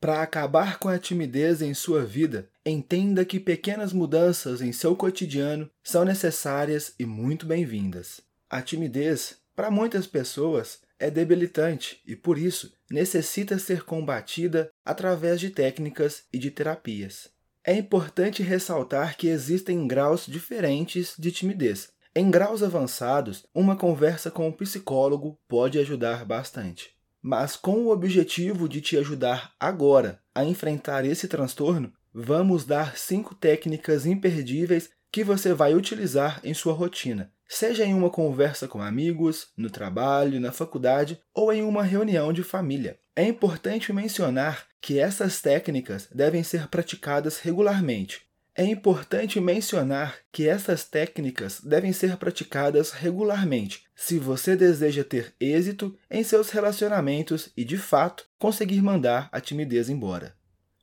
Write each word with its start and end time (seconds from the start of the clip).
Para 0.00 0.22
acabar 0.22 0.78
com 0.78 0.88
a 0.88 0.96
timidez 0.96 1.60
em 1.60 1.74
sua 1.74 2.04
vida, 2.04 2.48
entenda 2.64 3.24
que 3.24 3.40
pequenas 3.40 3.92
mudanças 3.92 4.62
em 4.62 4.70
seu 4.70 4.94
cotidiano 4.94 5.68
são 5.82 6.04
necessárias 6.04 6.94
e 7.00 7.04
muito 7.04 7.44
bem-vindas. 7.44 8.20
A 8.48 8.62
timidez, 8.62 9.38
para 9.56 9.72
muitas 9.72 10.06
pessoas, 10.06 10.78
é 11.00 11.10
debilitante 11.10 12.00
e, 12.06 12.14
por 12.14 12.38
isso, 12.38 12.72
necessita 12.88 13.58
ser 13.58 13.82
combatida 13.82 14.70
através 14.84 15.40
de 15.40 15.50
técnicas 15.50 16.22
e 16.32 16.38
de 16.38 16.52
terapias. 16.52 17.28
É 17.64 17.74
importante 17.74 18.40
ressaltar 18.40 19.16
que 19.16 19.26
existem 19.26 19.84
graus 19.88 20.26
diferentes 20.26 21.14
de 21.18 21.32
timidez. 21.32 21.88
Em 22.14 22.30
graus 22.30 22.62
avançados, 22.62 23.44
uma 23.52 23.76
conversa 23.76 24.30
com 24.30 24.46
um 24.46 24.52
psicólogo 24.52 25.36
pode 25.48 25.76
ajudar 25.78 26.24
bastante. 26.24 26.97
Mas 27.22 27.56
com 27.56 27.84
o 27.84 27.90
objetivo 27.90 28.68
de 28.68 28.80
te 28.80 28.96
ajudar 28.96 29.52
agora 29.58 30.20
a 30.34 30.44
enfrentar 30.44 31.04
esse 31.04 31.28
transtorno, 31.28 31.92
vamos 32.12 32.64
dar 32.64 32.96
cinco 32.96 33.34
técnicas 33.34 34.06
imperdíveis 34.06 34.90
que 35.10 35.24
você 35.24 35.52
vai 35.52 35.74
utilizar 35.74 36.40
em 36.44 36.54
sua 36.54 36.72
rotina 36.72 37.32
seja 37.48 37.84
em 37.84 37.94
uma 37.94 38.10
conversa 38.10 38.68
com 38.68 38.82
amigos, 38.82 39.48
no 39.56 39.70
trabalho, 39.70 40.38
na 40.38 40.52
faculdade 40.52 41.18
ou 41.34 41.50
em 41.50 41.62
uma 41.62 41.82
reunião 41.82 42.32
de 42.32 42.42
família. 42.42 42.98
É 43.16 43.24
importante 43.24 43.92
mencionar 43.92 44.66
que 44.80 44.98
essas 44.98 45.40
técnicas 45.40 46.08
devem 46.14 46.42
ser 46.42 46.68
praticadas 46.68 47.38
regularmente. 47.38 48.27
É 48.58 48.64
importante 48.64 49.38
mencionar 49.38 50.18
que 50.32 50.48
essas 50.48 50.84
técnicas 50.84 51.60
devem 51.60 51.92
ser 51.92 52.16
praticadas 52.16 52.90
regularmente 52.90 53.84
se 53.94 54.18
você 54.18 54.56
deseja 54.56 55.04
ter 55.04 55.32
êxito 55.38 55.96
em 56.10 56.24
seus 56.24 56.50
relacionamentos 56.50 57.50
e, 57.56 57.64
de 57.64 57.78
fato, 57.78 58.26
conseguir 58.36 58.82
mandar 58.82 59.28
a 59.30 59.40
timidez 59.40 59.88
embora. 59.88 60.34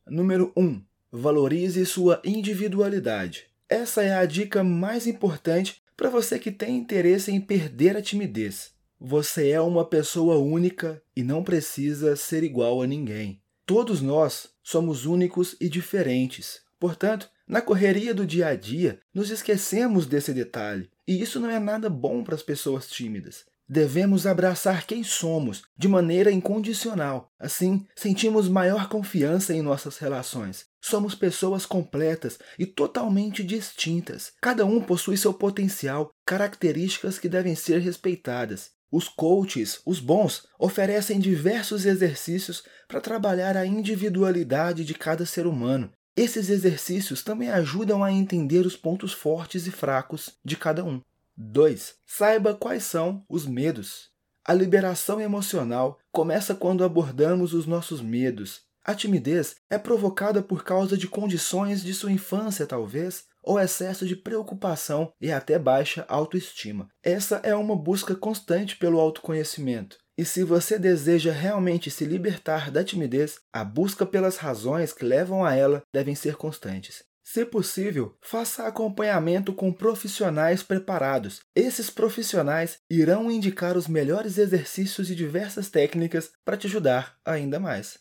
Número 0.07 0.53
1. 0.55 0.81
Valorize 1.11 1.85
sua 1.85 2.21
individualidade. 2.23 3.47
Essa 3.67 4.03
é 4.03 4.15
a 4.15 4.25
dica 4.25 4.63
mais 4.63 5.05
importante 5.05 5.81
para 5.97 6.09
você 6.09 6.39
que 6.39 6.53
tem 6.53 6.77
interesse 6.77 7.29
em 7.29 7.41
perder 7.41 7.97
a 7.97 8.01
timidez. 8.01 8.71
Você 8.97 9.49
é 9.49 9.59
uma 9.59 9.83
pessoa 9.83 10.37
única 10.37 11.03
e 11.13 11.23
não 11.23 11.43
precisa 11.43 12.15
ser 12.15 12.41
igual 12.41 12.81
a 12.81 12.87
ninguém. 12.87 13.41
Todos 13.65 14.01
nós 14.01 14.47
somos 14.63 15.05
únicos 15.05 15.57
e 15.59 15.67
diferentes. 15.67 16.64
Portanto, 16.79 17.29
na 17.47 17.61
correria 17.61 18.13
do 18.13 18.25
dia 18.25 18.47
a 18.47 18.55
dia, 18.55 18.99
nos 19.13 19.29
esquecemos 19.29 20.05
desse 20.05 20.33
detalhe, 20.33 20.89
e 21.07 21.21
isso 21.21 21.39
não 21.39 21.49
é 21.49 21.59
nada 21.59 21.89
bom 21.89 22.23
para 22.23 22.35
as 22.35 22.43
pessoas 22.43 22.87
tímidas. 22.87 23.45
Devemos 23.67 24.27
abraçar 24.27 24.85
quem 24.85 25.03
somos 25.03 25.63
de 25.75 25.87
maneira 25.87 26.31
incondicional. 26.31 27.31
Assim, 27.39 27.87
sentimos 27.95 28.47
maior 28.47 28.87
confiança 28.87 29.55
em 29.55 29.61
nossas 29.61 29.97
relações. 29.97 30.67
Somos 30.79 31.15
pessoas 31.15 31.65
completas 31.65 32.37
e 32.59 32.65
totalmente 32.67 33.43
distintas. 33.43 34.33
Cada 34.39 34.65
um 34.65 34.79
possui 34.79 35.17
seu 35.17 35.33
potencial, 35.33 36.11
características 36.23 37.17
que 37.17 37.27
devem 37.27 37.55
ser 37.55 37.79
respeitadas. 37.79 38.69
Os 38.91 39.07
coaches, 39.07 39.81
os 39.83 39.99
bons, 39.99 40.45
oferecem 40.59 41.19
diversos 41.19 41.87
exercícios 41.87 42.63
para 42.87 43.01
trabalhar 43.01 43.57
a 43.57 43.65
individualidade 43.65 44.85
de 44.85 44.93
cada 44.93 45.25
ser 45.25 45.47
humano. 45.47 45.91
Esses 46.15 46.49
exercícios 46.49 47.23
também 47.23 47.49
ajudam 47.49 48.03
a 48.03 48.11
entender 48.11 48.65
os 48.65 48.75
pontos 48.75 49.13
fortes 49.13 49.67
e 49.67 49.71
fracos 49.71 50.37
de 50.43 50.55
cada 50.55 50.83
um. 50.83 51.01
2. 51.35 51.95
Saiba 52.05 52.53
quais 52.53 52.83
são 52.83 53.23
os 53.27 53.45
medos. 53.45 54.09
A 54.43 54.53
liberação 54.53 55.19
emocional 55.19 55.99
começa 56.11 56.55
quando 56.55 56.83
abordamos 56.83 57.53
os 57.53 57.65
nossos 57.65 58.01
medos, 58.01 58.65
a 58.87 58.93
timidez 58.93 59.55
é 59.67 59.79
provocada 59.79 60.43
por 60.43 60.63
causa 60.63 60.95
de 60.95 61.07
condições 61.07 61.81
de 61.81 61.91
sua 61.91 62.11
infância, 62.11 62.67
talvez, 62.67 63.25
ou 63.41 63.59
excesso 63.59 64.05
de 64.05 64.15
preocupação 64.15 65.11
e 65.19 65.31
até 65.31 65.57
baixa 65.57 66.05
autoestima. 66.07 66.87
Essa 67.01 67.37
é 67.37 67.55
uma 67.55 67.75
busca 67.75 68.13
constante 68.13 68.77
pelo 68.77 68.99
autoconhecimento. 68.99 69.97
E 70.17 70.23
se 70.23 70.43
você 70.43 70.79
deseja 70.79 71.33
realmente 71.33 71.91
se 71.91 72.05
libertar 72.05 72.71
da 72.71 72.83
timidez, 72.83 73.39
a 73.51 73.65
busca 73.65 74.05
pelas 74.05 74.37
razões 74.37 74.93
que 74.93 75.03
levam 75.03 75.43
a 75.43 75.53
ela 75.53 75.83
devem 75.93 76.15
ser 76.15 76.35
constantes. 76.35 77.03
Se 77.21 77.43
possível, 77.43 78.15
faça 78.21 78.67
acompanhamento 78.67 79.51
com 79.51 79.73
profissionais 79.73 80.61
preparados. 80.61 81.41
Esses 81.55 81.89
profissionais 81.89 82.77
irão 82.89 83.31
indicar 83.31 83.75
os 83.75 83.87
melhores 83.87 84.37
exercícios 84.37 85.09
e 85.09 85.15
diversas 85.15 85.69
técnicas 85.69 86.31
para 86.45 86.55
te 86.55 86.67
ajudar 86.67 87.17
ainda 87.25 87.59
mais. 87.59 87.97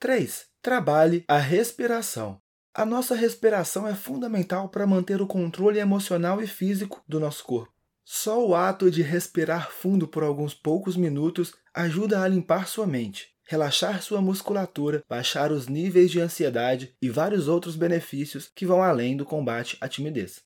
3. 0.00 0.46
Trabalhe 0.62 1.22
a 1.28 1.38
respiração. 1.38 2.40
A 2.74 2.86
nossa 2.86 3.14
respiração 3.14 3.86
é 3.86 3.94
fundamental 3.94 4.70
para 4.70 4.86
manter 4.86 5.20
o 5.20 5.26
controle 5.26 5.78
emocional 5.78 6.42
e 6.42 6.46
físico 6.46 7.04
do 7.06 7.20
nosso 7.20 7.44
corpo. 7.44 7.72
Só 8.04 8.44
o 8.44 8.54
ato 8.54 8.90
de 8.90 9.02
respirar 9.02 9.70
fundo 9.70 10.08
por 10.08 10.22
alguns 10.22 10.54
poucos 10.54 10.96
minutos 10.96 11.54
ajuda 11.74 12.22
a 12.22 12.28
limpar 12.28 12.66
sua 12.66 12.86
mente, 12.86 13.28
relaxar 13.46 14.02
sua 14.02 14.20
musculatura, 14.20 15.02
baixar 15.08 15.52
os 15.52 15.68
níveis 15.68 16.10
de 16.10 16.20
ansiedade 16.20 16.94
e 17.00 17.08
vários 17.08 17.48
outros 17.48 17.76
benefícios 17.76 18.50
que 18.54 18.66
vão 18.66 18.82
além 18.82 19.16
do 19.16 19.24
combate 19.24 19.76
à 19.80 19.88
timidez. 19.88 20.40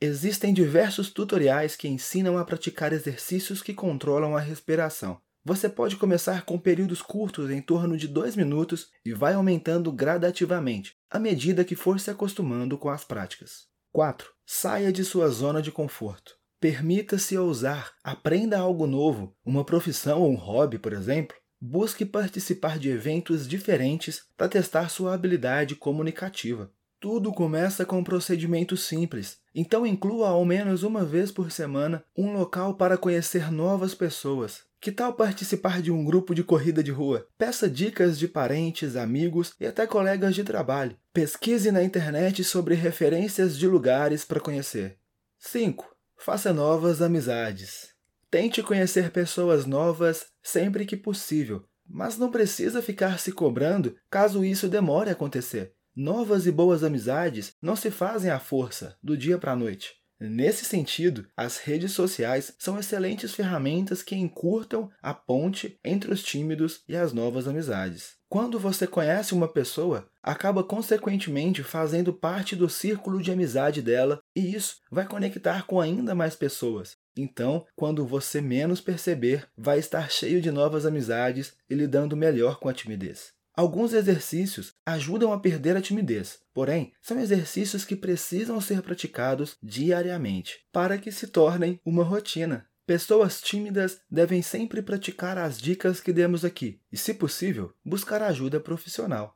Existem 0.00 0.52
diversos 0.52 1.10
tutoriais 1.10 1.74
que 1.74 1.88
ensinam 1.88 2.36
a 2.36 2.44
praticar 2.44 2.92
exercícios 2.92 3.62
que 3.62 3.72
controlam 3.72 4.36
a 4.36 4.40
respiração. 4.40 5.18
Você 5.42 5.68
pode 5.68 5.96
começar 5.96 6.44
com 6.44 6.58
períodos 6.58 7.00
curtos 7.00 7.50
em 7.50 7.62
torno 7.62 7.96
de 7.96 8.08
2 8.08 8.34
minutos 8.36 8.88
e 9.04 9.14
vai 9.14 9.34
aumentando 9.34 9.92
gradativamente, 9.92 10.92
à 11.08 11.20
medida 11.20 11.64
que 11.64 11.76
for 11.76 12.00
se 12.00 12.10
acostumando 12.10 12.76
com 12.76 12.90
as 12.90 13.04
práticas. 13.04 13.68
4. 13.92 14.28
Saia 14.44 14.92
de 14.92 15.04
sua 15.04 15.28
zona 15.28 15.62
de 15.62 15.70
conforto. 15.70 16.34
Permita-se 16.60 17.36
ousar, 17.36 17.92
aprenda 18.02 18.58
algo 18.58 18.86
novo, 18.86 19.36
uma 19.44 19.64
profissão 19.64 20.22
ou 20.22 20.30
um 20.30 20.36
hobby, 20.36 20.78
por 20.78 20.92
exemplo. 20.92 21.36
Busque 21.60 22.04
participar 22.04 22.78
de 22.78 22.88
eventos 22.88 23.46
diferentes 23.46 24.22
para 24.36 24.48
testar 24.48 24.88
sua 24.88 25.14
habilidade 25.14 25.74
comunicativa. 25.74 26.70
Tudo 26.98 27.32
começa 27.32 27.84
com 27.84 27.98
um 27.98 28.04
procedimento 28.04 28.76
simples, 28.76 29.38
então 29.54 29.86
inclua 29.86 30.28
ao 30.28 30.44
menos 30.44 30.82
uma 30.82 31.04
vez 31.04 31.30
por 31.30 31.50
semana 31.50 32.02
um 32.16 32.32
local 32.32 32.74
para 32.74 32.96
conhecer 32.96 33.52
novas 33.52 33.94
pessoas, 33.94 34.64
que 34.80 34.90
tal 34.90 35.12
participar 35.12 35.82
de 35.82 35.90
um 35.90 36.04
grupo 36.04 36.34
de 36.34 36.42
corrida 36.42 36.82
de 36.82 36.90
rua? 36.90 37.26
Peça 37.36 37.68
dicas 37.68 38.18
de 38.18 38.28
parentes, 38.28 38.96
amigos 38.96 39.54
e 39.60 39.66
até 39.66 39.86
colegas 39.86 40.34
de 40.34 40.44
trabalho. 40.44 40.96
Pesquise 41.12 41.70
na 41.70 41.82
internet 41.82 42.42
sobre 42.44 42.74
referências 42.74 43.58
de 43.58 43.66
lugares 43.66 44.24
para 44.24 44.40
conhecer. 44.40 44.96
5. 45.38 45.95
Faça 46.18 46.52
novas 46.52 47.02
amizades. 47.02 47.94
Tente 48.30 48.62
conhecer 48.62 49.10
pessoas 49.10 49.66
novas 49.66 50.26
sempre 50.42 50.84
que 50.84 50.96
possível, 50.96 51.64
mas 51.88 52.18
não 52.18 52.30
precisa 52.30 52.82
ficar 52.82 53.18
se 53.18 53.32
cobrando 53.32 53.96
caso 54.10 54.44
isso 54.44 54.68
demore 54.68 55.10
a 55.10 55.12
acontecer. 55.12 55.72
Novas 55.94 56.46
e 56.46 56.52
boas 56.52 56.82
amizades 56.82 57.54
não 57.62 57.76
se 57.76 57.90
fazem 57.90 58.30
à 58.30 58.38
força, 58.38 58.96
do 59.02 59.16
dia 59.16 59.38
para 59.38 59.52
a 59.52 59.56
noite. 59.56 59.94
Nesse 60.18 60.64
sentido, 60.64 61.26
as 61.36 61.58
redes 61.58 61.92
sociais 61.92 62.54
são 62.58 62.78
excelentes 62.78 63.34
ferramentas 63.34 64.02
que 64.02 64.16
encurtam 64.16 64.90
a 65.02 65.12
ponte 65.12 65.78
entre 65.84 66.10
os 66.10 66.22
tímidos 66.22 66.82
e 66.88 66.96
as 66.96 67.12
novas 67.12 67.46
amizades. 67.46 68.16
Quando 68.26 68.58
você 68.58 68.86
conhece 68.86 69.34
uma 69.34 69.46
pessoa, 69.46 70.08
acaba 70.22 70.64
consequentemente 70.64 71.62
fazendo 71.62 72.14
parte 72.14 72.56
do 72.56 72.68
círculo 72.68 73.22
de 73.22 73.30
amizade 73.30 73.82
dela 73.82 74.20
e 74.34 74.54
isso 74.54 74.78
vai 74.90 75.06
conectar 75.06 75.66
com 75.66 75.80
ainda 75.80 76.14
mais 76.14 76.34
pessoas. 76.34 76.96
Então, 77.14 77.66
quando 77.76 78.06
você 78.06 78.40
menos 78.40 78.80
perceber, 78.80 79.46
vai 79.56 79.78
estar 79.78 80.10
cheio 80.10 80.40
de 80.40 80.50
novas 80.50 80.86
amizades 80.86 81.54
e 81.68 81.74
lidando 81.74 82.16
melhor 82.16 82.58
com 82.58 82.68
a 82.68 82.74
timidez. 82.74 83.36
Alguns 83.56 83.94
exercícios 83.94 84.74
ajudam 84.84 85.32
a 85.32 85.40
perder 85.40 85.78
a 85.78 85.80
timidez, 85.80 86.40
porém, 86.52 86.92
são 87.00 87.18
exercícios 87.18 87.86
que 87.86 87.96
precisam 87.96 88.60
ser 88.60 88.82
praticados 88.82 89.56
diariamente 89.62 90.58
para 90.70 90.98
que 90.98 91.10
se 91.10 91.26
tornem 91.26 91.80
uma 91.82 92.04
rotina. 92.04 92.68
Pessoas 92.86 93.40
tímidas 93.40 93.98
devem 94.10 94.42
sempre 94.42 94.82
praticar 94.82 95.38
as 95.38 95.58
dicas 95.58 96.00
que 96.00 96.12
demos 96.12 96.44
aqui 96.44 96.82
e, 96.92 96.98
se 96.98 97.14
possível, 97.14 97.72
buscar 97.82 98.22
ajuda 98.22 98.60
profissional. 98.60 99.34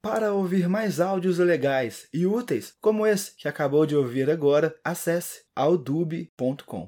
Para 0.00 0.32
ouvir 0.32 0.68
mais 0.68 1.00
áudios 1.00 1.38
legais 1.38 2.06
e 2.14 2.24
úteis 2.26 2.72
como 2.80 3.04
esse 3.04 3.34
que 3.34 3.48
acabou 3.48 3.84
de 3.84 3.96
ouvir 3.96 4.30
agora, 4.30 4.72
acesse 4.84 5.42
audube.com. 5.56 6.86